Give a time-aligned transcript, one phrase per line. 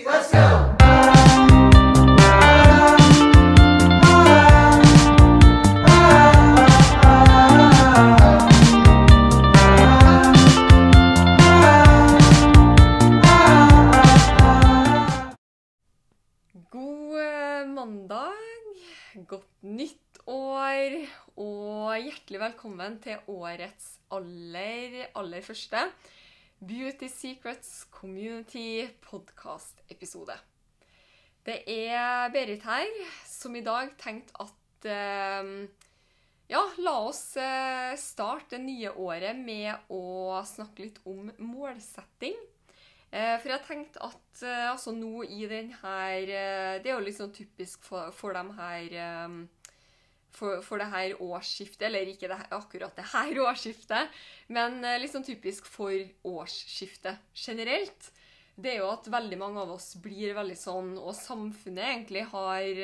[0.00, 0.72] let's go!
[16.70, 18.32] God mandag,
[19.28, 20.96] godt nytt år,
[21.36, 25.84] og hjertelig velkommen til årets aller, aller første
[26.62, 30.36] Beauty Secrets Community podcast-episode.
[31.42, 32.86] Det er Berit her,
[33.26, 35.48] som i dag tenkte at eh,
[36.52, 42.38] ja, la oss eh, starte det nye året med å snakke litt om målsetting.
[43.10, 46.22] Eh, For jeg tenkte at altså nå i den her
[46.80, 48.86] Det er jo sånn typisk for, for dem her
[50.32, 54.18] for, for det her årsskiftet, eller ikke det, akkurat det her årsskiftet,
[54.52, 55.94] men liksom typisk for
[56.28, 58.10] årsskiftet generelt.
[58.54, 62.82] Det er jo at veldig mange av oss blir veldig sånn, og samfunnet egentlig har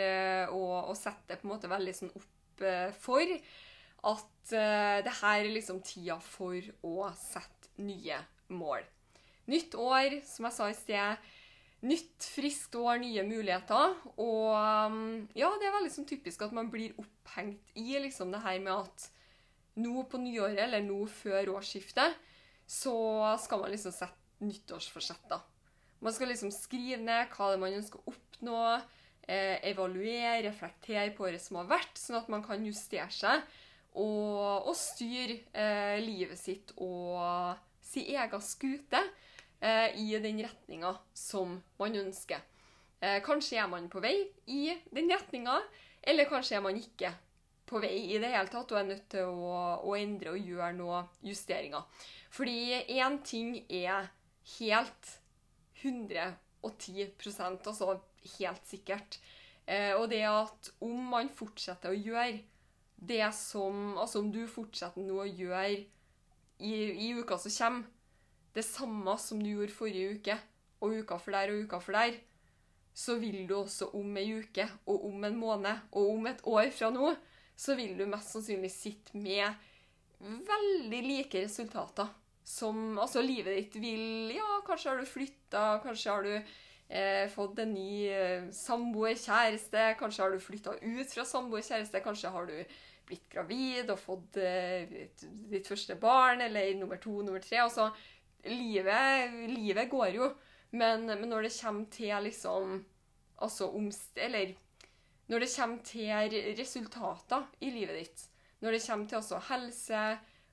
[0.55, 3.34] å og, setter på en måte veldig sånn opp eh, for
[4.08, 8.17] at eh, det her er liksom tida for å sette nye
[8.48, 8.86] mål.
[9.48, 11.28] Nytt år, som jeg sa i sted.
[11.87, 13.95] Nytt, friskt år, nye muligheter.
[14.19, 18.43] Og um, ja, det er veldig sånn typisk at man blir opphengt i liksom det
[18.43, 19.07] her med at
[19.79, 22.17] nå på nyåret, eller nå før årsskiftet,
[22.67, 22.97] så
[23.41, 25.39] skal man liksom sette nyttårsforsett, da.
[26.03, 28.59] Man skal liksom skrive ned hva det er man ønsker å oppnå,
[29.27, 33.47] eh, evaluere, reflektere på året som har vært, sånn at man kan justere seg
[33.98, 39.01] og, og styre eh, livet sitt og sin egen skute
[39.61, 42.42] eh, i den retninga som man ønsker.
[43.01, 45.61] Eh, kanskje er man på vei i den retninga,
[46.03, 47.12] eller kanskje er man ikke
[47.69, 50.73] på vei i det hele tatt og er nødt til å, å endre og gjøre
[50.79, 51.84] noen justeringer.
[52.33, 54.09] Fordi én ting er
[54.59, 55.11] helt
[55.83, 57.98] 110% altså
[58.39, 59.19] helt sikkert.
[59.69, 62.41] Eh, og det at om man fortsetter å gjøre
[62.98, 65.85] det som Altså om du fortsetter nå å gjøre i,
[66.67, 67.85] i uka som kommer,
[68.58, 70.39] det samme som du gjorde forrige uke,
[70.83, 72.19] og uka for der og uka for der,
[72.98, 76.70] så vil du også om ei uke, og om en måned, og om et år
[76.74, 77.13] fra nå,
[77.58, 79.55] så vil du mest sannsynlig sitte med
[80.19, 82.08] veldig like resultater.
[82.48, 87.58] Som Altså, livet ditt vil Ja, kanskje har du flytta, kanskje har du eh, fått
[87.58, 89.19] en ny eh, samboer,
[89.98, 92.57] kanskje har du flytta ut fra samboer, kjæreste, kanskje har du
[93.08, 95.08] blitt gravid og fått eh,
[95.52, 97.61] ditt første barn, eller nummer to, nummer tre.
[97.63, 97.90] Altså,
[98.45, 100.31] livet, livet går jo,
[100.71, 102.85] men, men når det kommer til liksom
[103.39, 104.17] Altså omst...
[104.19, 104.57] Eller
[105.31, 108.23] når det kommer til resultater i livet ditt,
[108.61, 110.01] når det kommer til altså helse,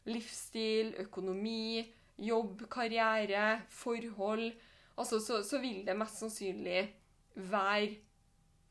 [0.05, 1.81] livsstil, økonomi,
[2.21, 4.51] jobb, karriere, forhold,
[4.97, 6.83] altså så, så vil det mest sannsynlig
[7.35, 7.95] være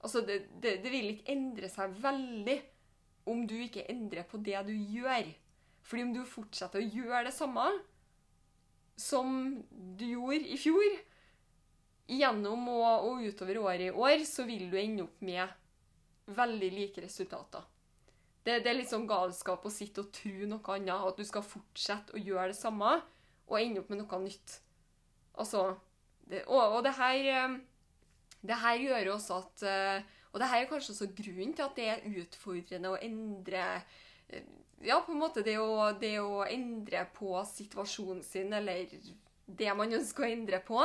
[0.05, 2.59] Altså, det, det, det vil ikke endre seg veldig
[3.33, 5.31] om du ikke endrer på det du gjør.
[5.81, 7.65] Fordi om du fortsetter å gjøre det samme
[8.97, 10.97] som du gjorde i fjor,
[12.11, 17.05] gjennom og, og utover året i år, så vil du ende opp med veldig like
[17.05, 17.65] resultater.
[18.45, 21.45] Det, det er litt sånn galskap å sitte og tro noe annet, at du skal
[21.47, 22.99] fortsette å gjøre det samme
[23.49, 24.59] og ende opp med noe nytt.
[25.41, 25.71] Altså
[26.29, 27.57] det, og, og det her eh,
[28.45, 31.75] Det her gjør også at eh, Og det her er kanskje også grunnen til at
[31.77, 33.65] det er utfordrende å endre
[34.31, 34.47] eh,
[34.83, 38.91] Ja, på en måte det å, det å endre på situasjonen sin, eller
[39.47, 40.83] det man ønsker å endre på.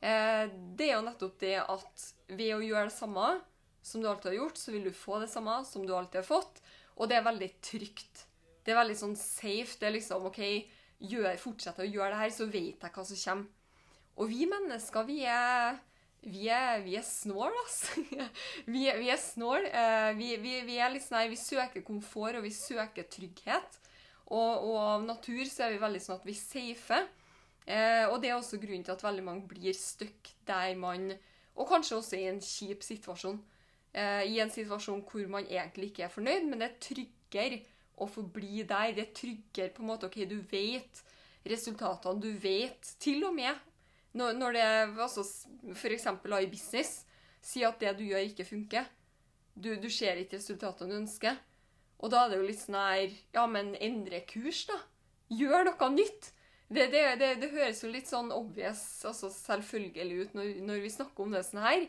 [0.00, 3.34] Eh, det er jo nettopp det at ved å gjøre det samme
[3.86, 6.28] som du alltid har gjort, så vil du få det samme som du alltid har
[6.28, 6.62] fått.
[6.96, 8.24] Og det er veldig trygt.
[8.64, 9.76] Det er veldig sånn safe.
[9.78, 10.40] Det er liksom OK,
[10.98, 13.52] gjør, fortsett å gjøre det her, så vet jeg hva som kommer.
[14.16, 15.76] Og vi mennesker, vi er
[16.26, 18.02] vi er, vi er snål, altså.
[18.72, 19.66] vi, er- vi er snål.
[19.70, 23.78] Eh, vi, vi, vi er litt sånn her, vi søker komfort, og vi søker trygghet.
[24.26, 27.06] Og, og av natur så er vi veldig sånn at vi safer.
[27.66, 31.08] Eh, og det er også grunnen til at veldig mange blir stuck der man
[31.56, 33.38] Og kanskje også i en kjip situasjon.
[33.96, 37.60] Eh, I en situasjon hvor man egentlig ikke er fornøyd, men det er tryggere
[37.96, 38.92] å forbli der.
[38.98, 41.00] Det er tryggere på en måte OK, du vet
[41.48, 43.54] resultatene, du vet til og med
[44.16, 44.66] når, når det
[45.04, 45.24] altså,
[45.74, 46.06] f.eks.
[46.08, 47.02] i business
[47.44, 48.88] sier at det du gjør, ikke funker.
[49.54, 51.36] Du, du ser ikke resultatene du ønsker.
[52.02, 54.80] Og da er det jo litt sånn her Ja, men endre kurs, da.
[55.32, 56.32] Gjør noe nytt.
[56.66, 60.90] Det, det, det, det høres jo litt sånn obvious, altså selvfølgelig ut når, når vi
[60.90, 61.86] snakker om det sånn her.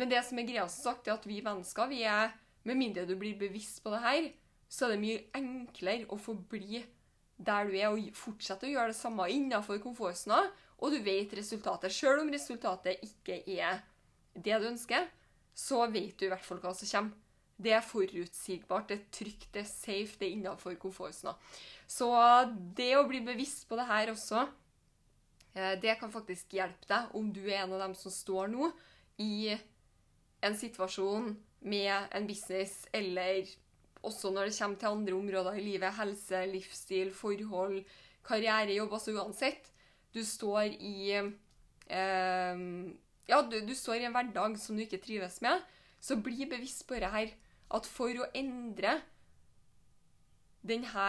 [0.00, 2.32] Men det som er greia, som sagt, er at vi mennesker, vi er
[2.64, 4.26] Med mindre du blir bevisst på det her,
[4.72, 6.78] så er det mye enklere å forbli
[7.36, 10.38] der du er, og fortsette å gjøre det samme innenfor komfortsona,
[10.78, 11.92] og du vet resultatet.
[11.94, 13.82] Selv om resultatet ikke er
[14.34, 15.06] det du ønsker,
[15.54, 17.20] så vet du i hvert fall hva som kommer.
[17.54, 21.36] Det er forutsigbart, det er trygt, det er safe, det er innafor komfortsona.
[21.86, 22.08] Så
[22.74, 24.42] det å bli bevisst på det her også,
[25.54, 28.72] eh, det kan faktisk hjelpe deg om du er en av dem som står nå
[29.22, 29.54] i
[30.44, 31.30] en situasjon
[31.64, 33.46] med en business, eller
[34.04, 37.78] også når det kommer til andre områder i livet, helse, livsstil, forhold,
[38.26, 39.70] karriere, jobb, altså uansett.
[40.14, 42.60] Du står i eh,
[43.28, 45.62] Ja, du, du står i en hverdag som du ikke trives med.
[46.00, 47.32] Så bli bevisst på det her.
[47.74, 48.98] At for å endre
[50.64, 51.08] denne,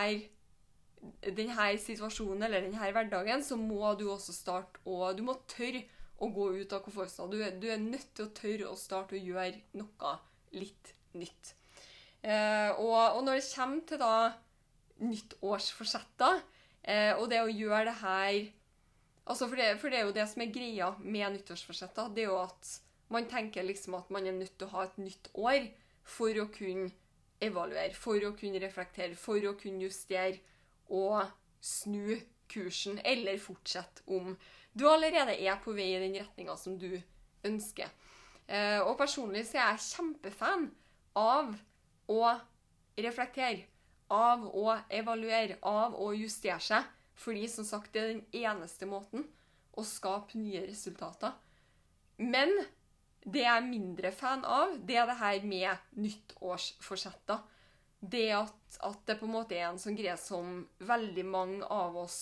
[1.25, 5.84] denne situasjonen eller denne hverdagen, så må du også starte å Du må tørre
[6.24, 7.36] å gå ut av komfortsonen.
[7.36, 10.16] Du, du, er nødt til å tørre å starte å gjøre noe
[10.56, 11.54] litt nytt.
[12.24, 14.16] Eh, og, og, når det kommer til da
[15.04, 16.40] nyttårsforsetter,
[16.88, 18.38] eh, og det å gjøre det her
[19.25, 22.31] altså for, det, for det er jo det som er greia med nyttårsforsetter, det er
[22.31, 22.75] jo at
[23.13, 25.68] man tenker liksom at man er nødt til å ha et nytt år
[26.06, 26.92] for å kunne
[27.44, 30.39] evaluere, for å kunne reflektere, for å kunne justere
[30.94, 31.25] og
[31.66, 32.16] snu
[32.51, 34.36] kursen, eller fortsette om
[34.74, 36.92] du allerede er på vei i den retninga som du
[37.45, 37.89] ønsker.
[38.45, 40.68] Eh, og personlig så er jeg kjempefan
[41.18, 41.56] av
[42.12, 42.36] å
[43.00, 43.66] reflektere,
[44.13, 46.92] av å evaluere, av å justere seg.
[47.16, 49.26] Fordi som sagt, det er den eneste måten
[49.76, 51.36] å skape nye resultater.
[52.20, 52.52] Men
[53.26, 57.42] det jeg er mindre fan av, det er det her med nyttårsforsetter.
[58.00, 61.96] Det at, at, det på en måte er en sånn greie som veldig mange av
[61.98, 62.20] oss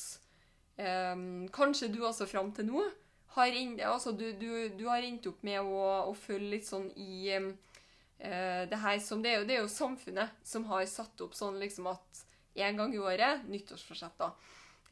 [0.78, 2.86] um, Kanskje du også fram til nå
[3.34, 6.88] har, inn, altså du, du, du har endt opp med å, å følge litt sånn
[6.96, 11.26] i uh, det her som det er, jo, det er jo samfunnet som har satt
[11.26, 12.24] opp sånn liksom at
[12.56, 14.32] én gang i året nyttårsforsetter.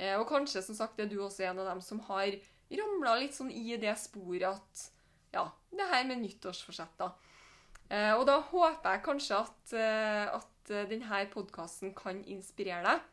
[0.02, 2.34] Uh, og kanskje som sagt er du også en av dem som har
[2.72, 4.86] ramla litt sånn i det sporet at
[5.36, 7.12] ja, det her med nyttårsforsetter.
[7.12, 8.16] da.
[8.18, 13.06] og da håper jeg kanskje at, eh, at denne podkasten kan inspirere deg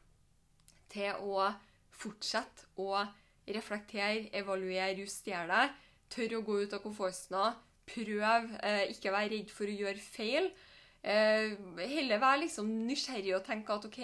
[0.90, 1.48] til å
[1.94, 3.04] fortsette å
[3.54, 5.76] reflektere, evaluere, justere deg.
[6.12, 7.52] Tørre å gå ut av komfortsona.
[7.88, 8.50] Prøv.
[8.62, 10.50] Eh, ikke være redd for å gjøre feil.
[11.02, 14.02] Eh, heller være liksom nysgjerrig og tenke at OK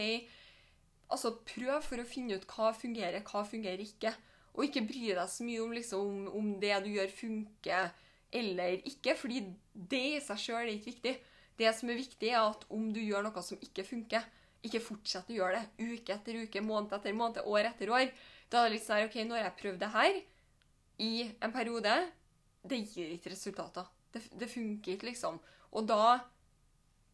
[1.13, 4.15] altså Prøv for å finne ut hva fungerer, hva fungerer ikke.
[4.55, 7.93] Og ikke bry deg så mye om, liksom, om det du gjør, funker
[8.35, 11.15] eller ikke, fordi det i seg sjøl er ikke viktig.
[11.59, 14.27] Det som er viktig, er at om du gjør noe som ikke funker,
[14.65, 18.09] ikke fortsett å gjøre det uke etter uke, måned etter måned, år etter år.
[18.51, 20.21] Da er det litt sånn OK, nå har jeg prøvd det her
[21.05, 21.13] i
[21.45, 21.97] en periode.
[22.65, 23.91] Det gir ikke resultater.
[24.15, 25.39] Det, det funker ikke, liksom.
[25.75, 26.17] Og da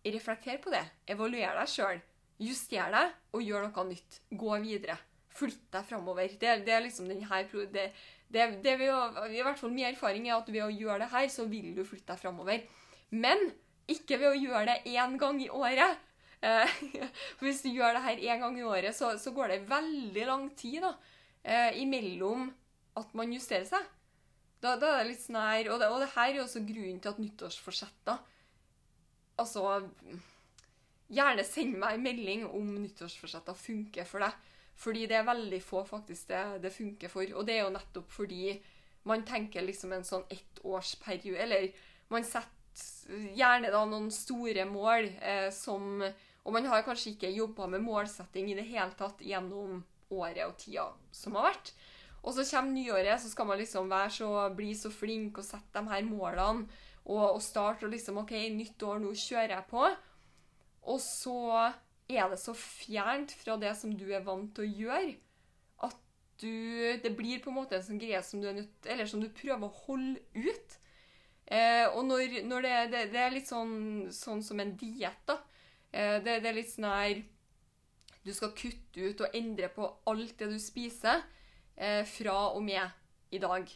[0.06, 0.84] reflekter på det.
[1.10, 2.00] Evaluer deg sjøl.
[2.40, 4.20] Juster deg, og gjør noe nytt.
[4.32, 4.96] Gå videre.
[5.37, 6.28] Flytt deg framover.
[6.40, 7.90] Det, det, er liksom den her, det,
[8.32, 11.28] det, det å, I hvert fall min erfaring er at ved å gjøre det her,
[11.32, 12.64] så vil du flytte deg framover.
[13.10, 13.50] Men
[13.90, 16.00] ikke ved å gjøre det én gang i året.
[16.40, 16.75] Eh,
[17.44, 20.48] hvis du gjør det her én gang i året, så, så, går det veldig lang
[20.56, 20.94] tid da,
[21.44, 22.48] eh, imellom
[23.00, 23.84] at man justerer seg.
[24.60, 27.14] Da, da, er det litt sånn her, og og det her er også grunnen til
[27.14, 28.26] at nyttårsforsetter
[29.40, 29.62] Altså
[31.10, 34.48] Gjerne send meg en melding om nyttårsforsetter funker for deg.
[34.80, 37.26] Fordi det er veldig få faktisk det, det funker for.
[37.36, 38.54] Og det er jo nettopp fordi
[39.08, 41.70] man tenker liksom en sånn ettårsperiode Eller
[42.12, 47.66] man setter gjerne da noen store mål eh, som Og man har kanskje ikke jobba
[47.73, 51.73] med målsetting i det hele tatt gjennom året og tida som har vært.
[52.20, 55.92] Og så kommer nyåret, så skal man liksom så, bli så flink og sette de
[55.92, 56.66] her målene.
[57.04, 59.85] Og, og starte og liksom OK, nytt år, nå kjører jeg på.
[60.88, 61.70] Og så
[62.10, 65.16] er det så fjernt fra det som du er vant til å gjøre,
[65.87, 65.96] at
[66.40, 69.20] du Det blir på en måte en sånn greie som du er nødt Eller som
[69.20, 70.76] du prøver å holde ut.
[71.50, 75.37] Eh, og når, når det, det, det, er litt sånn, sånn som en diett, da.
[75.90, 77.22] Eh, det, det, er litt sånn her
[78.22, 81.25] Du skal kutte ut og endre på alt det du spiser
[81.75, 83.66] eh, fra og med i dag.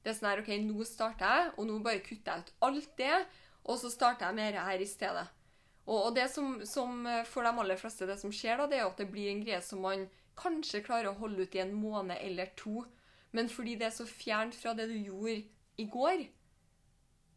[0.00, 2.94] Det er sånn her OK, nå starter jeg, og nå bare kutter jeg ut alt
[2.96, 3.18] det,
[3.68, 5.26] og så starter jeg med dette her i stedet.
[5.90, 8.78] Og, og det som, som, eh, for de aller fleste det som skjer, da, det
[8.78, 10.06] er at det blir en greie som man
[10.38, 12.84] kanskje klarer å holde ut i en måned eller to.
[13.34, 15.40] Men fordi det er så fjernt fra det du gjorde
[15.80, 16.28] i går,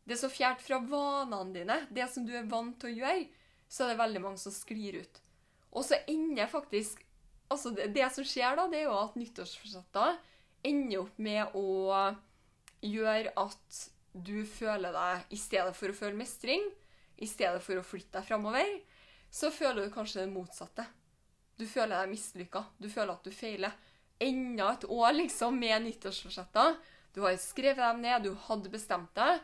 [0.03, 3.27] det er så fjernt fra vanene dine, det som du er vant til å gjøre,
[3.71, 5.21] så er det veldig mange som sklir ut.
[5.73, 7.01] Og så ender faktisk
[7.53, 10.19] altså det, det, som skjer da, det er jo at nyttårsforsetter
[10.67, 12.13] ender opp med å
[12.83, 13.81] gjøre at
[14.13, 16.65] du føler deg I stedet for å føle mestring,
[17.17, 18.75] i stedet for å flytte deg framover,
[19.33, 20.85] så føler du kanskje det motsatte.
[21.57, 22.63] Du føler deg mislykka.
[22.77, 23.73] Du føler at du feiler.
[24.19, 26.77] enda et år liksom med nyttårsforsetter.
[27.13, 29.41] Du har skrevet dem ned, du hadde bestemt deg,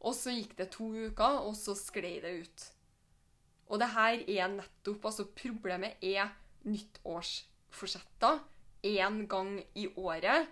[0.00, 2.64] og så gikk det to uker, og så sklei det ut.
[3.68, 6.32] Og det her er nettopp Altså, problemet er
[6.66, 8.40] nyttårsforsetter
[8.86, 10.48] én gang i året.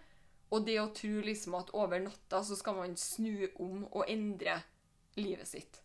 [0.51, 4.61] Og det å tro liksom at over natta så skal man snu om og endre
[5.19, 5.84] livet sitt.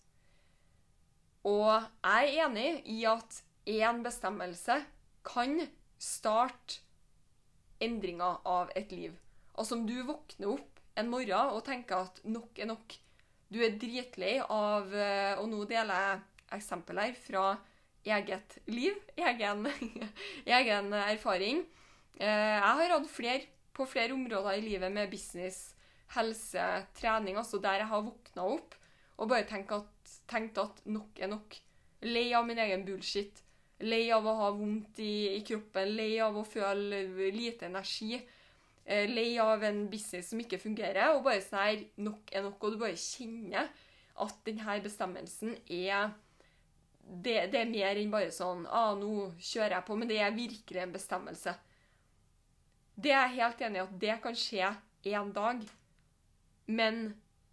[1.47, 1.71] Og
[2.03, 4.79] jeg er enig i at én bestemmelse
[5.25, 5.59] kan
[5.99, 6.81] starte
[7.79, 9.13] endringa av et liv.
[9.55, 12.95] Altså om du våkner opp en morgen og tenker at nok er nok,
[13.49, 16.19] du er dritlei av eh, Og nå deler jeg
[16.59, 17.45] eksempel her fra
[18.05, 19.65] eget liv, egen,
[20.59, 21.63] egen erfaring.
[22.19, 25.73] Eh, jeg har hatt flere på flere områder i livet med business,
[26.15, 26.65] helse,
[26.97, 28.75] trening, altså der jeg har våkna opp
[29.19, 29.87] og bare tenkt at,
[30.29, 31.55] tenkt at nok er nok.
[32.07, 33.43] Lei av min egen bullshit.
[33.79, 38.17] Lei av å ha vondt i, i kroppen, lei av å føle lite energi.
[38.85, 41.13] Eh, lei av en business som ikke fungerer.
[41.15, 42.63] Og bare sånn her Nok er nok.
[42.63, 43.69] Og du bare kjenner
[44.19, 46.11] at denne bestemmelsen er
[47.09, 50.35] det, det, er mer enn bare sånn ah, 'Nå kjører jeg på.' Men det er
[50.35, 51.55] virkelig en bestemmelse.
[52.99, 54.73] Det er jeg helt enig i at det kan skje
[55.09, 55.63] én dag.
[56.67, 56.99] Men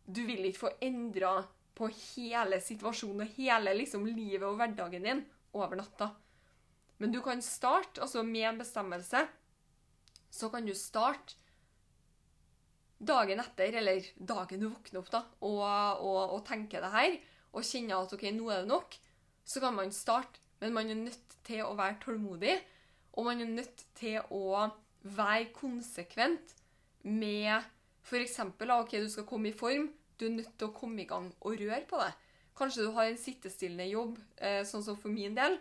[0.05, 1.39] du vil ikke få endra
[1.77, 5.25] på hele situasjonen og hele liksom, livet og hverdagen din
[5.57, 6.11] over natta.
[7.01, 9.27] Men du kan starte, altså med en bestemmelse,
[10.33, 11.37] så kan du starte
[12.97, 15.61] dagen etter, eller dagen du våkner opp, da, og,
[16.01, 17.19] og, og tenke det her,
[17.53, 18.97] og kjenne at OK, nå er det nok
[19.47, 22.57] så kan man starte, men man er nødt til å være tålmodig.
[23.17, 24.67] Og man er nødt til å
[25.07, 26.55] være konsekvent
[27.07, 27.63] med
[28.03, 28.41] f.eks.
[28.43, 29.87] OK, du skal komme i form.
[30.17, 32.13] Du er nødt til å komme i gang og røre på det.
[32.57, 35.59] Kanskje du har en sittestillende jobb, eh, sånn som for min del.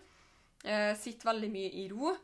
[0.66, 2.16] Sitt sitter veldig mye i ro.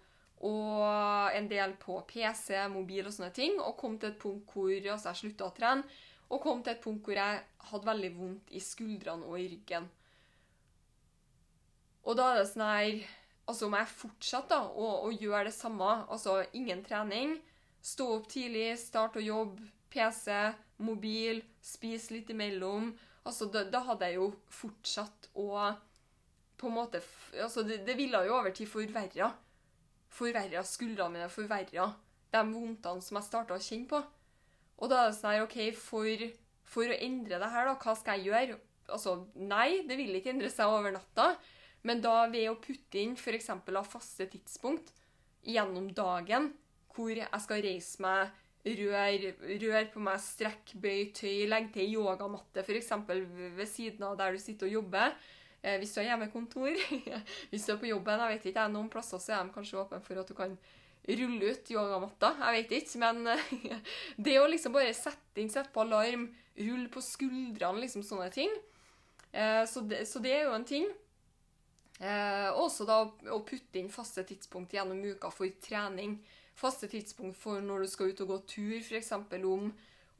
[0.41, 3.59] Og en del på PC, mobil og sånne ting.
[3.61, 6.00] Og kom til et punkt hvor altså jeg slutta å trene.
[6.31, 9.89] Og kom til et punkt hvor jeg hadde veldig vondt i skuldrene og i ryggen.
[12.07, 13.09] Og da er det sånn her
[13.50, 17.33] Altså, om jeg fortsetter da, å, å, gjøre det samme, altså ingen trening,
[17.83, 20.29] stå opp tidlig, starte å jobbe, PC,
[20.85, 22.91] mobil, spise litt imellom
[23.27, 25.47] altså, da, da, hadde jeg jo fortsatt å
[26.61, 27.01] på en måte
[27.41, 29.31] altså, det, det ville jo over tid forverra.
[30.11, 31.88] Forverra skuldrene mine, forverra
[32.31, 34.01] de vondtene som jeg starta å kjenne på.
[34.81, 36.27] Og da er det sånn her, OK, for,
[36.67, 38.59] for å endre det her, da, hva skal jeg gjøre?
[38.91, 41.31] Altså, nei, det vil ikke endre seg over natta.
[41.88, 43.50] Men da ved å putte inn f.eks.
[43.89, 44.93] faste tidspunkt
[45.41, 46.51] gjennom dagen,
[46.93, 48.33] hvor jeg skal reise meg,
[48.65, 52.91] røre, rør på meg, strekk, bøy, tøy, Legg til yogamatte f.eks.
[53.08, 55.15] ved siden av der du sitter og jobber.
[55.62, 56.77] Eh, hvis du har hjemmekontor.
[57.51, 60.01] hvis du er på jobben, jeg vet ikke, noen plasser så er de kanskje åpne
[60.06, 60.58] for at du kan
[61.10, 62.36] rulle ut yogamatta.
[62.41, 63.32] Jeg vet ikke, men
[64.30, 66.30] det å liksom bare sette inn, sette på alarm,
[66.62, 68.53] rulle på skuldrene, liksom sånne ting.
[69.32, 70.89] Eh, så det, så det er jo en ting.
[72.01, 76.18] Eh, også da å putte inn faste tidspunkt gjennom uka for trening.
[76.62, 79.12] Faste tidspunkt for når du skal ut og gå tur, f.eks.
[79.18, 79.70] Om,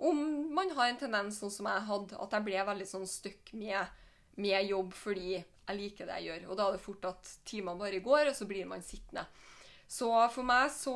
[0.10, 0.22] om
[0.56, 4.00] man har en tendens, sånn som jeg hadde, at jeg ble veldig sånn stuck med,
[4.42, 6.48] med, jobb fordi jeg liker det jeg gjør.
[6.50, 9.28] Og da er det fort at timene bare går, og så blir man sittende.
[9.92, 10.96] Så for meg så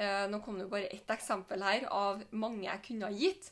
[0.00, 3.50] eh, Nå kom det jo bare ett eksempel her av mange jeg kunne ha gitt.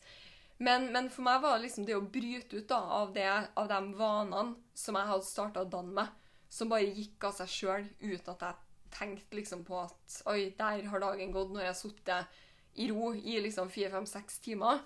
[0.62, 3.68] Men, men, for meg var det liksom det å bryte ut da, av, det, av
[3.70, 6.12] de vanene som jeg hadde starta å danne meg,
[6.52, 10.86] som bare gikk av seg sjøl uten at jeg tenkte liksom på at Oi, der
[10.92, 12.40] har dagen gått når jeg har sittet
[12.80, 14.80] i ro i liksom fire-fem-seks timer.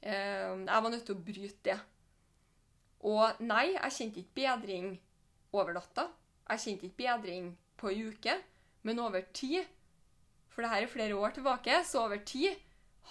[0.00, 1.78] Eh, jeg var nødt til å bryte det.
[3.08, 4.92] Og nei, jeg kjente ikke bedring
[5.52, 6.06] over natta.
[6.52, 8.36] Jeg kjente ikke bedring på ei uke,
[8.86, 9.66] men over tid,
[10.52, 12.54] for det her er flere år tilbake, så over tid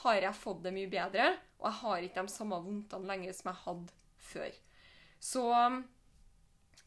[0.03, 3.51] har jeg fått det mye bedre, og jeg har ikke de samme vondtene lenger som
[3.51, 3.97] jeg hadde
[4.31, 4.59] før.
[5.21, 5.81] Så um,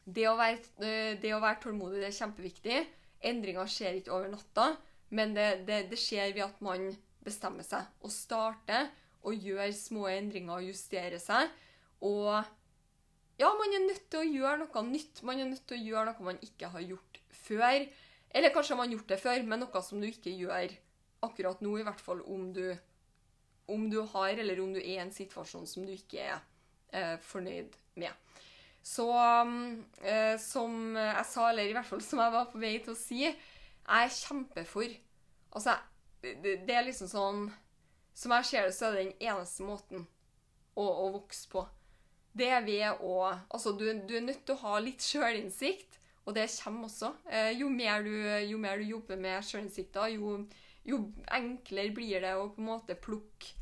[0.05, 2.79] det å være, eh, det å være tålmodig det er kjempeviktig.
[3.25, 4.75] Endringer skjer ikke over natta,
[5.15, 6.91] men det, det, det skjer ved at man
[7.25, 8.91] bestemmer seg og starter
[9.25, 11.49] og gjør små endringer og justerer seg.
[12.05, 12.29] Og
[13.39, 15.23] ja, man er nødt til å gjøre noe nytt.
[15.25, 17.87] Man er nødt til å gjøre noe man ikke har gjort før.
[18.35, 20.75] Eller kanskje man har gjort det før, men noe som du ikke gjør
[21.25, 22.67] akkurat nå, i hvert fall om du
[23.65, 26.35] om du har, eller om du er i en situasjon som du ikke er
[26.93, 28.11] eh, fornøyd med.
[28.85, 29.07] Så
[30.05, 32.99] eh, som jeg sa, eller i hvert fall som jeg var på vei til å
[32.99, 33.33] si, jeg
[33.85, 34.93] er kjempefor.
[35.57, 35.77] Altså,
[36.21, 37.41] det, det er liksom sånn
[38.15, 40.05] Som jeg ser det, så er det den eneste måten
[40.75, 41.65] å, å vokse på.
[42.35, 46.37] Det er ved å Altså, du, du er nødt til å ha litt sjølinnsikt, og
[46.37, 47.11] det kommer også.
[47.29, 48.13] Eh, jo, mer du,
[48.47, 50.39] jo mer du jobber med sjølinnsikta, jo
[50.85, 50.99] jo
[51.33, 53.53] enklere blir det å på en måte plukke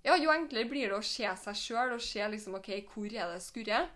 [0.00, 3.34] Ja, jo enklere blir det å se seg sjøl og se liksom, OK, hvor er
[3.34, 3.90] det skurrer?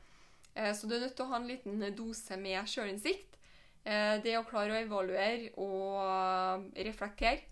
[0.55, 3.39] Eh, så du er nødt til å ha en liten dose med sjølinnsikt.
[3.85, 7.51] Eh, det å klare å evaluere og reflektere.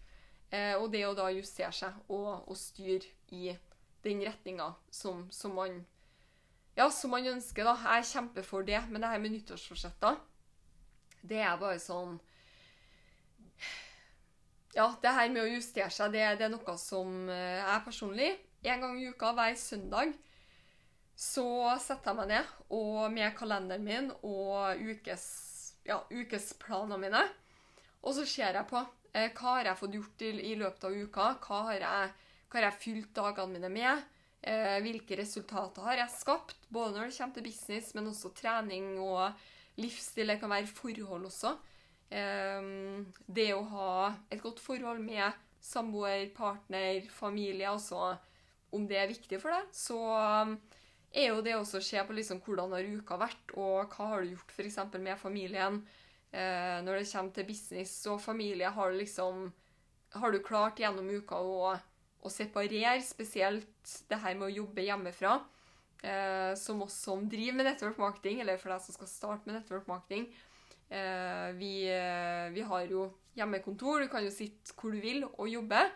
[0.52, 3.54] Eh, og det å da justere seg og, og styre i
[4.04, 5.80] den retninga som, som, man
[6.76, 7.66] ja, som man ønsker.
[7.66, 7.76] da.
[7.96, 8.80] Jeg kjemper for det.
[8.88, 10.20] Men det her med nyttårsforsetter,
[11.22, 12.20] det er bare sånn
[14.72, 18.30] Ja, det her med å justere seg, det, det er noe som jeg personlig
[18.64, 20.14] En gang i uka, hver søndag,
[21.22, 21.46] så
[21.78, 25.24] setter jeg meg ned og med kalenderen min og ukes,
[25.86, 27.22] ja, ukesplanene mine.
[28.02, 28.80] Og så ser jeg på
[29.14, 31.28] eh, hva har jeg fått gjort i, i løpet av uka.
[31.44, 32.08] Hva har jeg,
[32.48, 34.02] hva har jeg fylt dagene mine med?
[34.42, 36.66] Eh, hvilke resultater har jeg skapt?
[36.74, 40.34] Både når det kommer til business, men også trening og livsstil.
[40.34, 41.54] Det kan være forhold også.
[42.10, 42.68] Eh,
[43.30, 43.94] det å ha
[44.26, 48.16] et godt forhold med samboer, partner, familie, altså
[48.74, 49.98] om det er viktig for deg, så
[51.12, 54.32] er jo det å se på liksom hvordan har uka vært, og hva har du
[54.32, 54.78] gjort f.eks.
[54.98, 55.82] med familien.
[56.32, 59.50] Eh, når det kommer til business og familie, har du liksom
[60.12, 61.72] Har du klart gjennom uka å,
[62.20, 65.38] å separere spesielt det her med å jobbe hjemmefra?
[66.02, 69.56] Eh, som oss som driver med network marketing, eller for deg som skal starte med
[69.56, 70.26] network marketing.
[70.92, 73.06] Eh, vi, eh, vi har jo
[73.38, 75.86] hjemmekontor, du kan jo sitte hvor du vil og jobbe.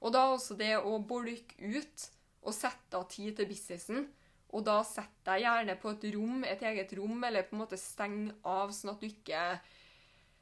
[0.00, 2.06] Og da også det å bolke ut
[2.40, 4.06] og sette av tid til businessen.
[4.50, 7.78] Og da sett deg gjerne på et rom, et eget rom, eller på en måte
[7.78, 9.44] steng av, sånn at du ikke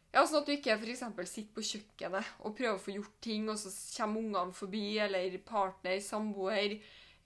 [0.09, 1.03] ja, sånn at du ikke f.eks.
[1.29, 5.37] sitter på kjøkkenet og prøver å få gjort ting, og så kommer ungene forbi, eller
[5.45, 6.79] partner, samboer,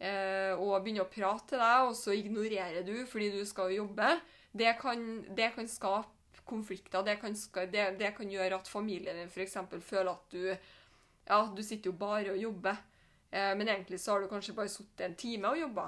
[0.02, 4.16] eh, og begynner å prate til deg, og så ignorerer du fordi du skal jobbe.
[4.52, 7.06] Det kan, det kan skape konflikter.
[7.06, 7.38] Det kan,
[7.70, 9.60] det, det kan, gjøre at familien din f.eks.
[9.80, 10.70] føler at du
[11.22, 12.80] Ja, du sitter jo bare og jobber,
[13.30, 15.84] eh, men egentlig så har du kanskje bare sittet en time og jobba.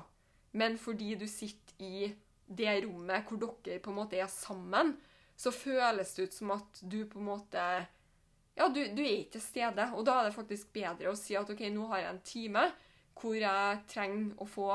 [0.54, 2.06] Men fordi du sitter i
[2.46, 4.94] det rommet hvor dere på en måte er sammen,
[5.36, 7.62] så føles det ut som at du på en måte
[8.54, 9.88] Ja, du, du er ikke til stede.
[9.98, 12.68] Og da er det faktisk bedre å si at OK, nå har jeg en time
[13.18, 14.68] hvor jeg trenger å få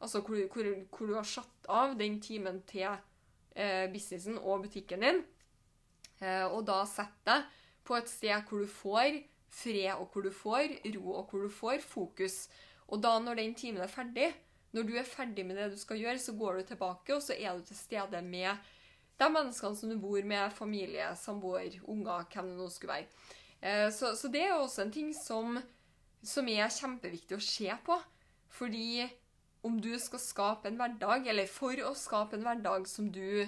[0.00, 5.04] Altså hvor, hvor, hvor du har satt av den timen til eh, businessen og butikken
[5.04, 5.18] din.
[6.24, 7.50] Eh, og da sett deg
[7.84, 9.18] på et sted hvor du får
[9.52, 12.46] fred, og hvor du får ro, og hvor du får fokus.
[12.88, 14.30] Og da, når den timen er ferdig,
[14.76, 17.34] når du er ferdig med det du skal gjøre, så går du tilbake, og så
[17.34, 18.70] er du til stede med
[19.20, 23.26] de menneskene som du bor med, familie, samboer, unger, hvem det nå skulle være.
[23.60, 25.58] Eh, så, så, det er også en ting som,
[26.22, 27.98] som er kjempeviktig å se på.
[28.50, 29.04] Fordi
[29.66, 33.44] om du skal skape en hverdag, eller for å skape en hverdag som du,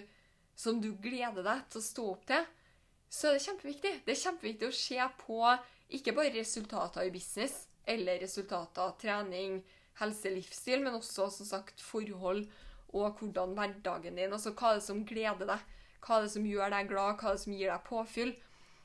[0.58, 2.50] som du gleder deg til å stå opp til,
[3.12, 3.94] så er det kjempeviktig.
[4.04, 5.38] Det er kjempeviktig å se på
[5.92, 9.58] ikke bare resultater i business, eller resultater trening,
[10.00, 12.46] helse, livsstil, men også som sagt forhold
[12.92, 15.68] og hvordan hverdagen din Altså hva er det som gleder deg?
[16.02, 17.20] Hva er det som gjør deg glad?
[17.20, 18.32] Hva er det som gir deg påfyll?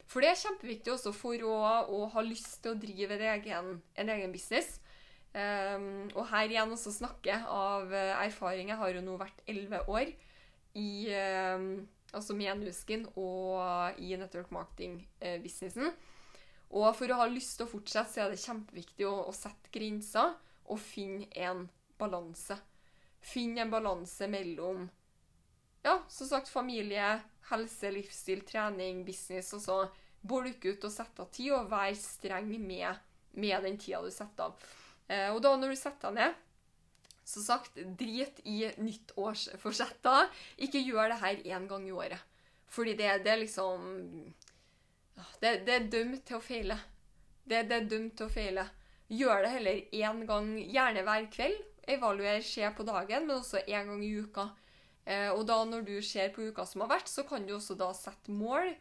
[0.08, 1.56] For det er kjempeviktig også for å,
[1.92, 4.78] å ha lyst til å drive en egen, en egen business.
[5.36, 8.72] Um, og her igjen også snakke av eh, erfaring.
[8.72, 10.14] Jeg har jo nå vært elleve år
[10.80, 11.68] i um,
[12.16, 15.92] altså med Nuskin og i network marketing-businessen.
[16.78, 19.72] Og for å ha lyst til å fortsette, så er det kjempeviktig å, å sette
[19.74, 20.36] grenser
[20.68, 21.66] og finne en
[22.00, 22.58] balanse.
[23.24, 24.88] Finne en balanse mellom
[25.86, 29.54] ja, som sagt familie, helse, livsstil, trening, business.
[29.56, 29.78] Og så
[30.28, 33.00] bolke ut og sette av tid, og være streng med,
[33.40, 34.68] med den tida du setter av.
[35.08, 36.44] Eh, og da når du setter deg ned
[37.28, 40.30] som sagt, drit i nyttårsforsetter.
[40.64, 42.22] Ikke gjør det her én gang i året.
[42.72, 43.90] Fordi det, det er liksom
[45.42, 46.78] det, det, er dømt til å feile.
[47.44, 48.64] Det, det er dømt til å feile.
[49.08, 51.60] Gjør det heller én gang, gjerne hver kveld.
[51.88, 54.50] Evaluer, se på dagen, men også én gang i uka.
[55.08, 57.78] Eh, og da når du ser på uka som har vært, så kan du også
[57.80, 58.74] da sette mål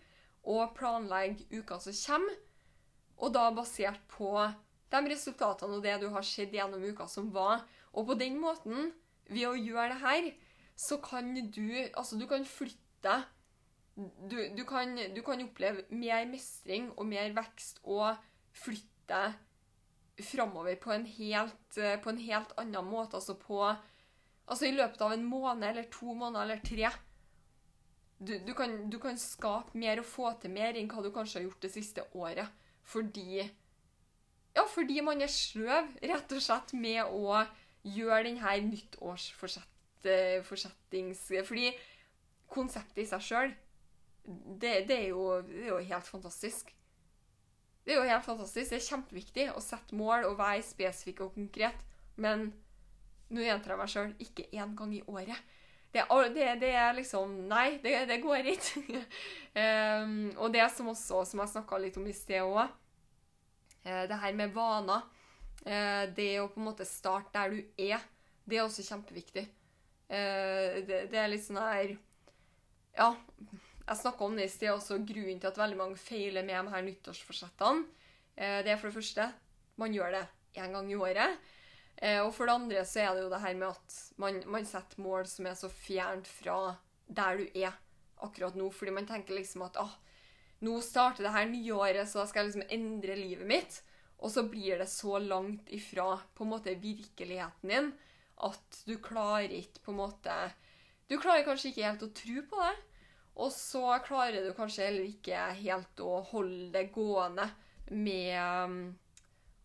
[0.47, 2.41] og planlegge uka som kommer.
[3.17, 4.33] Og da basert på
[4.91, 7.63] de resultatene og det du har sett gjennom uka som var.
[7.95, 8.91] Og på den måten,
[9.31, 10.29] ved å gjøre det her,
[10.77, 11.63] så kan du
[11.95, 13.23] Altså, du kan flytte
[13.97, 18.19] du, du, kan, du kan oppleve mer mestring og mer vekst og
[18.53, 19.23] flytte
[20.23, 23.17] framover på, eh, på en helt annen måte.
[23.17, 23.77] Altså på
[24.47, 26.87] Altså i løpet av en måned eller to måneder eller tre.
[28.19, 31.39] Du, du, kan, du, kan, skape mer og få til mer enn hva du kanskje
[31.41, 32.47] har gjort det siste året.
[32.87, 33.51] Fordi
[34.57, 37.45] Ja, fordi man er sløv, rett og slett, med å
[37.85, 41.33] gjøre denne nyttårsforsettings...
[41.45, 41.79] Fordi
[42.49, 43.51] konseptet i seg sjøl,
[44.25, 45.43] det, det, det, er jo
[45.91, 46.76] helt fantastisk.
[47.87, 48.71] Det er jo helt fantastisk.
[48.73, 51.77] Det er kjempeviktig å sette mål og være spesifikk og konkret.
[52.19, 52.49] Men
[53.31, 55.55] nå gjentar jeg meg sjøl ikke én gang i året.
[55.95, 56.03] Det,
[56.35, 58.83] det, det er liksom Nei, det, det går ikke.
[59.57, 62.67] um, og det som også, som jeg snakka litt om i sted òg,
[63.87, 65.07] det her med vaner.
[65.65, 68.03] eh, det å på en måte starte der du er,
[68.45, 69.47] det er også kjempeviktig.
[70.11, 71.97] Eh, det, det er litt sånn her
[72.97, 73.13] Ja,
[73.87, 74.99] jeg snakka om det i sted også.
[75.07, 77.85] Grunnen til at veldig mange feiler med de her nyttårsforsettene,
[78.37, 79.29] eh, det er for det første
[79.77, 80.25] man gjør det
[80.59, 81.39] én gang i året.
[81.97, 84.69] Eh, og for det andre så er det jo det her med at man, man
[84.69, 87.77] setter mål som er så fjernt fra der du er
[88.25, 88.71] akkurat nå.
[88.73, 89.95] Fordi man tenker liksom at ah,
[90.65, 93.81] nå starter det her nye året, så da skal jeg liksom endre livet mitt.
[94.17, 97.91] Og så blir det så langt ifra på en måte virkeligheten din
[98.45, 100.33] at du klarer ikke på en måte
[101.09, 102.73] Du klarer kanskje ikke helt å tro på det.
[103.37, 107.51] Og så klarer du kanskje heller ikke helt å holde det gående
[107.93, 108.79] med um,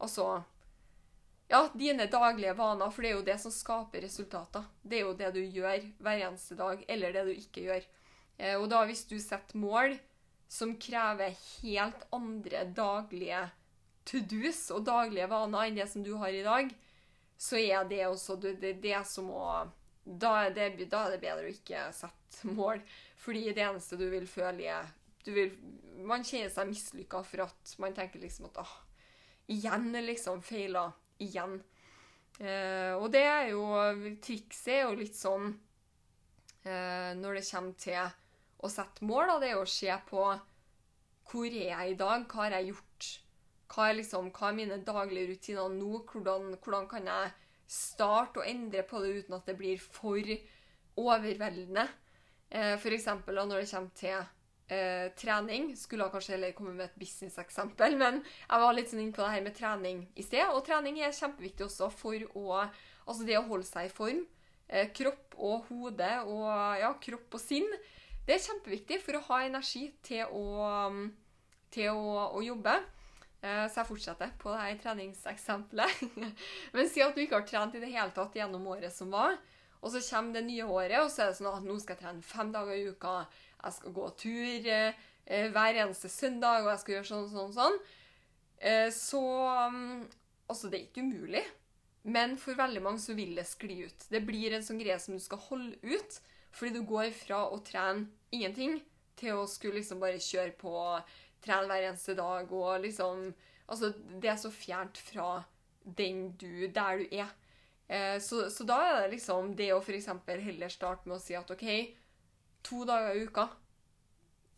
[0.01, 0.41] Altså
[1.51, 4.63] ja, dine daglige vaner, for det er jo det som skaper resultater.
[4.81, 7.87] Det er jo det du gjør hver eneste dag, eller det du ikke gjør.
[8.37, 9.97] Eh, og da hvis du setter mål
[10.51, 13.43] som krever helt andre daglige
[14.07, 16.71] to do's og daglige vaner enn det som du har i dag,
[17.35, 19.45] så er det også det, det, det som å
[20.03, 22.81] da er, det, da er det bedre å ikke sette mål.
[23.21, 24.89] Fordi det eneste du vil føle er
[25.25, 25.51] vil,
[26.01, 28.77] Man kjenner seg mislykka for at man tenker liksom at ah,
[29.53, 30.87] igjen liksom feila.
[31.21, 31.59] Igjen.
[32.41, 33.61] Eh, og det er jo
[34.23, 35.51] Trikset er jo litt sånn
[36.65, 38.15] eh, når det kommer til
[38.61, 40.23] å sette mål, da, det er å se på
[41.31, 43.09] hvor er jeg i dag, hva har jeg gjort?
[43.71, 46.01] Hva er, liksom, hva er mine daglige rutiner nå?
[46.09, 47.31] Hvordan, hvordan kan jeg
[47.71, 50.27] starte og endre på det uten at det blir for
[50.99, 51.87] overveldende?
[52.51, 54.17] Eh, eksempel når det kommer til
[54.71, 55.71] eh, trening.
[55.79, 59.23] Skulle jeg kanskje heller komme med et business-eksempel, men jeg var litt sånn inne på
[59.23, 60.43] det her med trening i sted.
[60.51, 62.63] Og trening er kjempeviktig også for å
[63.01, 64.19] Altså det å holde seg i form.
[64.69, 66.45] Eh, kropp og hode og
[66.79, 67.65] ja, kropp og sinn.
[68.27, 70.85] Det er kjempeviktig for å ha energi til å,
[71.73, 72.75] til å, å jobbe.
[73.41, 76.03] Eh, Så jeg fortsetter på det her treningseksempelet.
[76.75, 79.37] Men si at du ikke har trent i det hele tatt gjennom året som var,
[79.81, 82.03] og så kommer det nye året, og så er det sånn at nå skal jeg
[82.03, 83.15] trene fem dager i uka,
[83.63, 87.79] jeg skal gå tur eh, hver eneste søndag, og jeg skal gjøre sånn, sånn, sånn.
[88.61, 90.03] Eh, Så mm,
[90.51, 91.41] Altså, det er ikke umulig.
[92.03, 94.05] Men for veldig mange så vil det skli ut.
[94.11, 96.17] Det blir en sånn greie som du skal holde ut,
[96.51, 98.81] fordi du går fra å trene ingenting
[99.21, 100.73] til å skulle liksom bare kjøre på,
[101.43, 103.31] trene hver eneste dag og liksom
[103.71, 105.43] Altså, det er så fjernt fra
[105.97, 107.29] den du Der du er.
[107.87, 110.09] Eh, så, så da er det liksom det å f.eks.
[110.27, 111.63] heller starte med å si at OK,
[112.67, 113.47] to dager i uka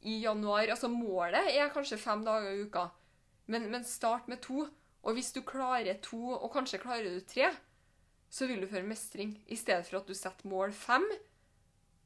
[0.04, 2.88] i januar Altså målet er kanskje fem dager i uka,
[3.46, 4.66] men, men start med to.
[5.04, 7.50] Og hvis du klarer to, og kanskje klarer du tre,
[8.32, 9.36] så vil du føle mestring.
[9.52, 11.04] I stedet for at du setter mål fem,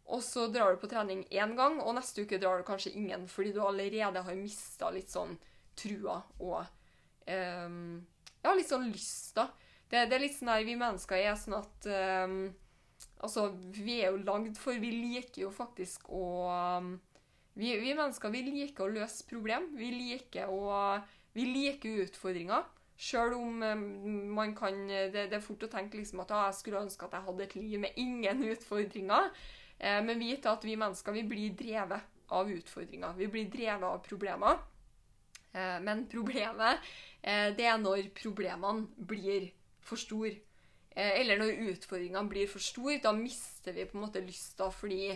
[0.07, 3.25] og så drar du på trening én gang, og neste uke drar du kanskje ingen
[3.27, 5.35] fordi du allerede har mista litt sånn
[5.77, 6.61] trua og
[7.27, 8.05] um,
[8.43, 9.49] Ja, litt sånn lyst, da.
[9.89, 11.91] Det, det er litt sånn her vi mennesker er sånn at
[12.23, 12.39] um,
[13.17, 16.23] Altså, vi er jo lagd for Vi liker jo faktisk å
[16.77, 16.95] um,
[17.57, 19.71] vi, vi mennesker vi liker å løse problem.
[19.77, 20.99] Vi liker, å,
[21.33, 22.67] vi liker utfordringer.
[22.97, 23.63] Sjøl om
[24.33, 27.17] man kan det, det er fort å tenke liksom at ah, jeg skulle ønske at
[27.17, 29.31] jeg hadde et liv med ingen utfordringer.
[29.79, 33.13] Eh, men vit at vi mennesker vi blir drevet av utfordringer.
[33.17, 34.59] Vi blir drevet av problemer.
[35.53, 36.83] Eh, men problemet
[37.21, 40.35] eh, det er når problemene blir for store.
[40.97, 42.99] Eh, eller når utfordringene blir for store.
[43.03, 45.15] Da mister vi på en måte lysta fordi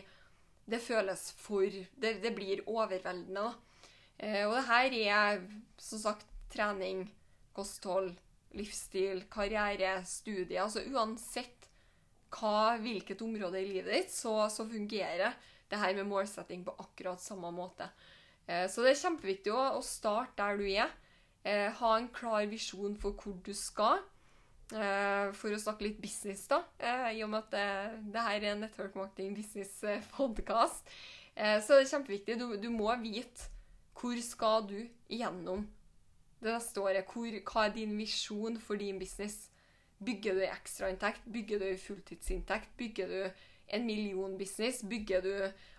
[0.71, 3.41] det føles for Det, det blir overveldende.
[3.41, 3.53] da.
[4.19, 5.41] Eh, og det her er
[5.81, 7.07] som sagt trening,
[7.53, 8.13] kosthold,
[8.53, 10.61] livsstil, karriere, studie.
[10.61, 11.60] Altså uansett
[12.31, 15.35] hva, hvilket område i livet ditt, så, så fungerer
[15.71, 17.87] det her med målsetting på akkurat samme måte.
[18.47, 20.95] Eh, så det er kjempeviktig å, starte der du er.
[21.43, 24.03] Eh, ha en klar visjon for hvor du skal.
[24.71, 26.61] Eh, for å snakke litt business, da,
[27.11, 30.93] i og med at det, det her er en network marketing business-podkast,
[31.35, 32.35] så det er kjempeviktig.
[32.39, 33.47] Du, du må vite
[33.95, 34.77] hvor skal du
[35.09, 35.63] gjennom
[36.43, 37.07] det neste året.
[37.07, 39.50] Hva er din visjon for din business?
[40.05, 41.21] Bygger du ekstrainntekt?
[41.31, 42.69] Bygger du fulltidsinntekt?
[42.77, 43.29] Bygger du
[43.75, 44.83] en millionbusiness?
[44.89, 45.33] Bygger du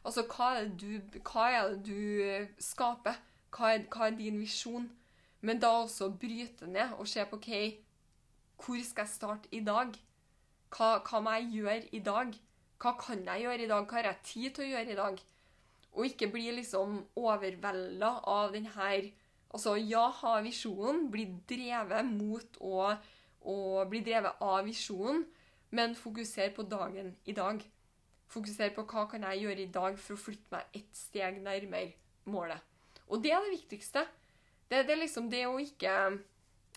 [0.05, 0.95] Altså, hva er det du,
[1.35, 3.19] er det du skaper?
[3.53, 4.89] Hva er, hva er din visjon?
[5.43, 7.51] Men da også bryte ned og se på OK,
[8.63, 9.95] hvor skal jeg starte i dag?
[10.73, 12.35] Hva, hva må jeg gjøre i dag?
[12.83, 13.87] Hva kan jeg gjøre i dag?
[13.87, 15.19] Hva har jeg tid til å gjøre i dag?
[15.93, 19.11] Og ikke bli liksom overvelda av den her
[19.53, 22.95] Altså, ja, ha visjonen, bli drevet mot å,
[23.49, 25.25] å bli drevet av visjonen,
[25.73, 27.63] men fokuser på dagen i dag.
[28.33, 31.95] Fokuser på hva kan jeg gjøre i dag for å flytte meg ett steg nærmere
[32.31, 32.61] målet.
[33.09, 34.05] Og det er det viktigste.
[34.69, 35.95] Det, det er liksom det å ikke,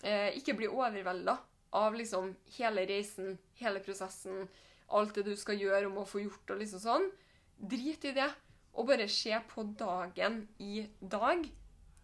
[0.02, 1.36] eh, ikke bli overvelda
[1.76, 4.48] av liksom hele reisen, hele prosessen,
[4.96, 7.06] alt det du skal gjøre om å få gjort og liksom sånn.
[7.56, 8.28] Drit i det,
[8.76, 11.46] og bare se på dagen i dag.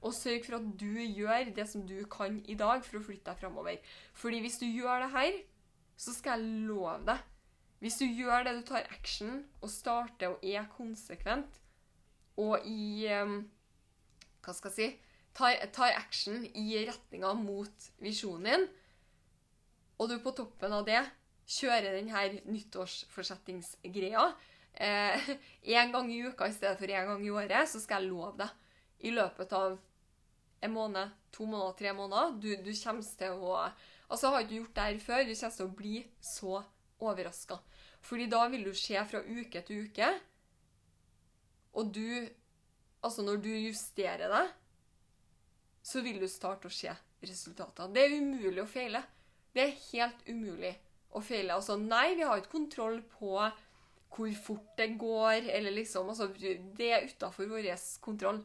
[0.03, 3.31] Og sørg for at du gjør det som du kan i dag for å flytte
[3.31, 3.79] deg framover.
[4.19, 5.39] Fordi hvis du gjør det her,
[5.97, 7.29] så skal jeg love deg
[7.83, 11.59] Hvis du gjør det, du tar action og starter og er konsekvent,
[12.39, 13.43] og i um,
[14.43, 18.69] Hva skal jeg si tar, tar action i retninga mot visjonen din,
[19.99, 21.01] og du på toppen av det
[21.53, 24.25] kjører denne nyttårsforsettingsgreia
[24.75, 25.31] eh,
[25.79, 28.37] en gang i uka i stedet for en gang i året, så skal jeg love
[28.41, 28.53] deg,
[29.03, 29.79] i løpet av
[30.63, 33.57] en måned, to måneder, tre måneder Du, du kommer til å
[34.13, 36.59] Altså, har ikke gjort det her før, du kommer til å bli så
[37.01, 37.57] overraska.
[38.05, 40.09] Fordi da vil du se fra uke til uke,
[41.73, 42.29] og du
[43.03, 44.51] Altså, når du justerer deg,
[45.83, 47.89] så vil du starte å se resultater.
[47.91, 49.01] Det er umulig å feile.
[49.51, 50.71] Det er helt umulig
[51.11, 51.57] å feile.
[51.57, 53.33] Altså, nei, vi har ikke kontroll på
[54.13, 57.73] hvor fort det går, eller liksom altså, Det er utafor vår
[58.05, 58.39] kontroll.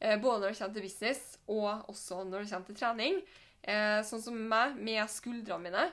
[0.00, 3.20] Eh, både når det kommer til business, og også når det kommer til trening.
[3.64, 5.88] Eh, sånn som meg, med skuldrene mine.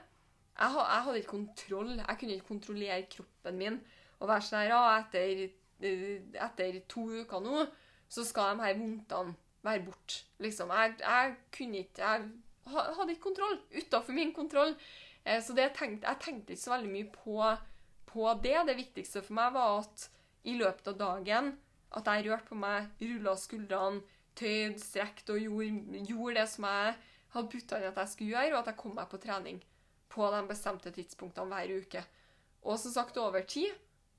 [0.58, 1.96] Jeg, hadde ikke kontroll.
[1.98, 3.82] Jeg kunne ikke kontrollere kroppen min.
[4.20, 5.50] Og være sånn her, etter
[5.82, 7.66] etter to uker nå,
[8.12, 9.36] så skal de her vondtene
[9.66, 10.26] være borte.
[10.44, 10.70] Liksom.
[10.70, 13.58] Jeg, jeg, kunne ikke Jeg hadde ikke kontroll.
[13.78, 14.76] Utafor min kontroll.
[15.26, 17.38] Eh, så tenkte, jeg tenkte ikke så veldig mye på,
[18.06, 18.58] på, det.
[18.68, 20.08] Det viktigste for meg var at
[20.44, 21.52] i løpet av dagen
[21.92, 24.02] at jeg rørte på meg, rulla skuldrene,
[24.40, 26.94] tøyd, strekt og gjorde, gjorde, det som jeg
[27.34, 29.60] hadde putta inn at jeg skulle gjøre, og at jeg kom meg på trening
[30.12, 32.04] på de bestemte tidspunktene hver uke.
[32.64, 33.74] Og som sagt, over tid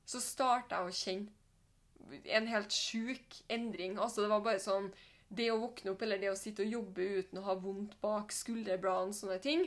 [0.09, 3.97] så starta jeg å kjenne en helt sjuk endring.
[3.97, 4.91] Altså, det var bare sånn
[5.33, 8.35] Det å våkne opp eller det å sitte og jobbe uten å ha vondt bak
[8.37, 9.63] skulderbladene, sånne ting,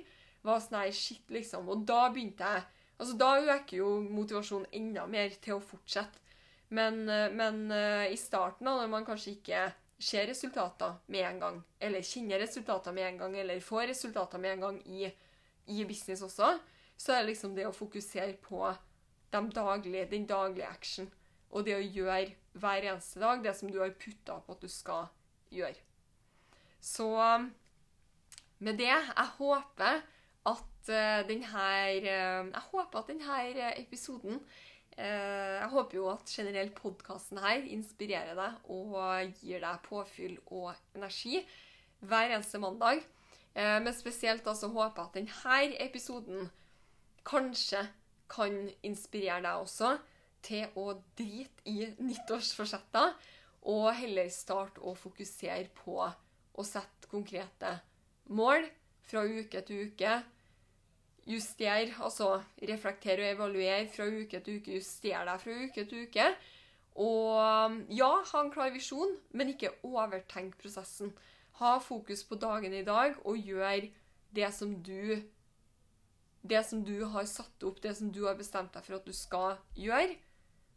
[0.45, 1.71] var sånn her shit, liksom.
[1.73, 6.21] Og da begynte jeg Altså, da øker jo motivasjonen enda mer til å fortsette.
[6.69, 9.65] Men, eh, men uh, i starten, da, når man kanskje ikke
[10.01, 14.55] ser resultater med en gang, eller kjenner resultater med en gang, eller får resultater med
[14.55, 15.11] en gang i,
[15.71, 16.55] i business også,
[16.97, 18.63] så er det liksom det å fokusere på
[19.35, 21.09] de daglige, den daglige action
[21.55, 24.71] og det å gjøre hver eneste dag det som du har putta på at du
[24.71, 25.07] skal
[25.51, 25.79] gjøre.
[26.79, 27.07] Så
[28.59, 30.03] med det Jeg håper
[30.45, 31.67] at uh, denne
[32.05, 34.39] Jeg håper at denne episoden
[34.95, 38.95] Jeg håper jo at generelt podkasten her inspirerer deg og
[39.41, 41.41] gir deg påfyll og energi
[41.99, 43.03] hver eneste mandag.
[43.55, 46.49] men spesielt altså håper jeg at denne episoden
[47.25, 47.85] kanskje
[48.31, 49.95] kan inspirere deg også
[50.45, 53.13] til å drite i nyttårsforsetter,
[53.65, 57.71] og heller starte å fokusere på å sette konkrete
[58.37, 58.67] mål
[59.05, 60.11] fra uke til uke.
[61.25, 62.35] Justere, altså
[62.69, 64.77] reflektere og evaluere fra uke til uke.
[64.77, 66.27] Justere deg fra uke til uke.
[67.01, 71.15] Og ja, ha en klar visjon, men ikke overtenk prosessen.
[71.59, 73.89] Ha fokus på dagen i dag, og gjør
[74.35, 75.21] det som du
[76.45, 79.13] det som du har satt opp, det som du har bestemt deg for at du
[79.15, 80.13] skal gjøre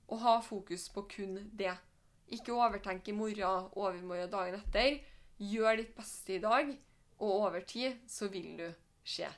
[0.08, 1.74] og ha fokus på kun det.
[2.32, 5.02] Ikke overtenk i morgen, overmorgen, dagen etter.
[5.38, 6.72] Gjør ditt beste i dag,
[7.20, 8.66] og over tid så vil du
[9.04, 9.28] se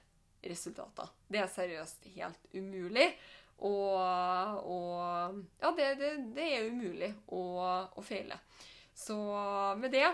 [0.47, 1.11] resultater.
[1.29, 3.11] Det er seriøst helt umulig.
[3.61, 3.97] Og,
[4.65, 7.43] og Ja, det, det, det, er umulig å,
[7.93, 8.41] å feile.
[8.97, 9.17] Så
[9.81, 10.09] med det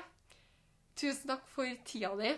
[0.97, 2.31] Tusen takk for tida di.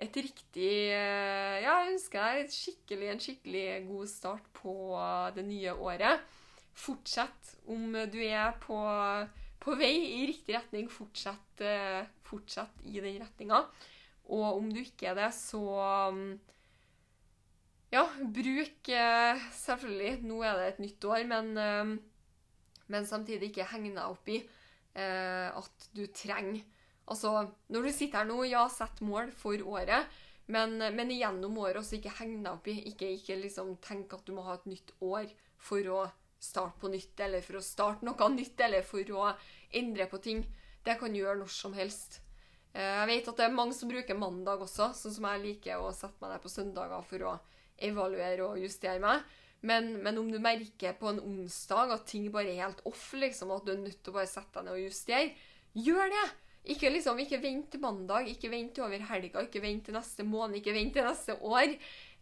[0.00, 4.74] Et riktig Ja, jeg ønsker deg skikkelig, en skikkelig god start på
[5.36, 6.24] det nye året.
[6.74, 8.78] Fortsett om du er på,
[9.62, 10.88] på vei i riktig retning.
[10.90, 13.60] Fortsett, uh, fortsett i den retninga.
[14.32, 15.62] Og om du ikke er det, så
[17.94, 23.68] Ja, bruk uh, Selvfølgelig, nå er det et nytt år, men, uh, men samtidig ikke
[23.70, 24.42] heng deg opp i
[24.94, 26.60] at du trenger
[27.10, 27.30] Altså,
[27.66, 30.06] når du sitter her nå, ja, sett mål for året.
[30.46, 32.76] Men, men gjennom året også ikke heng deg opp i.
[32.88, 35.26] Ikke, ikke liksom tenk at du må ha et nytt år
[35.60, 36.04] for å
[36.44, 39.32] starte på nytt, eller for å starte noe nytt, eller for å
[39.74, 40.44] endre på ting.
[40.84, 42.20] Det kan du gjøre når som helst.
[42.74, 45.80] Eh, jeg vet at det er mange som bruker mandag også, sånn som jeg liker
[45.80, 47.34] å sette meg ned på søndager for å
[47.82, 49.24] evaluere og justere meg.
[49.64, 53.54] Men, men, om du merker på en onsdag at ting bare er helt off, liksom,
[53.54, 55.28] at du er nødt til å bare sette deg ned og justere,
[55.86, 56.24] gjør det!
[56.74, 60.56] Ikke liksom, ikke vent til mandag, ikke vent over helga, ikke vent til neste måned,
[60.60, 61.74] ikke vent til neste år.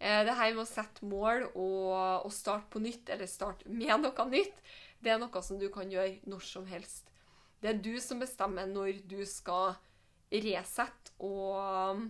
[0.02, 4.02] Eh, det her med å sette mål og, og starte på nytt, eller starte med
[4.02, 4.58] noe nytt,
[5.02, 7.10] det er noe som du kan gjøre når som helst.
[7.62, 9.76] Det er du som bestemmer når du skal
[10.32, 12.08] resette, og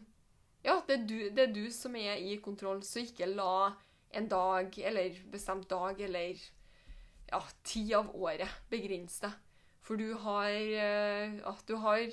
[0.62, 3.72] ja, det er, du, det er du som er i kontroll, så ikke la
[4.14, 6.36] en dag, eller bestemt dag, eller
[7.32, 9.38] ja, tid av året begrense deg.
[9.82, 12.06] For du har, eh, ja, du har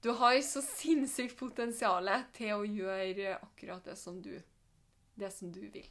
[0.00, 4.32] Du har så sinnssykt potensial til å gjøre akkurat det som du,
[5.14, 5.88] det som du vil.